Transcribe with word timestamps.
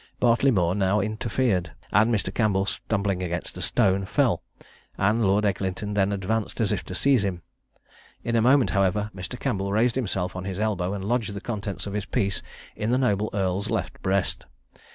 Bartleymore 0.19 0.75
now 0.75 0.99
interfered; 0.99 1.73
and 1.91 2.11
Mr. 2.11 2.33
Campbell 2.33 2.65
stumbling 2.65 3.21
against 3.21 3.55
a 3.55 3.61
stone, 3.61 4.03
fell, 4.07 4.41
and 4.97 5.23
Lord 5.23 5.45
Eglinton 5.45 5.93
then 5.93 6.11
advanced 6.11 6.59
as 6.59 6.71
if 6.71 6.83
to 6.85 6.95
seize 6.95 7.23
him. 7.23 7.43
In 8.23 8.35
a 8.35 8.41
moment, 8.41 8.71
however, 8.71 9.11
Mr. 9.15 9.39
Campbell 9.39 9.71
raised 9.71 9.93
himself 9.93 10.35
on 10.35 10.45
his 10.45 10.59
elbow, 10.59 10.95
and 10.95 11.05
lodged 11.05 11.35
the 11.35 11.39
contents 11.39 11.85
of 11.85 11.93
his 11.93 12.05
piece 12.05 12.41
in 12.75 12.89
the 12.89 12.97
noble 12.97 13.29
earl's 13.35 13.69
left 13.69 14.01
breast. 14.01 14.47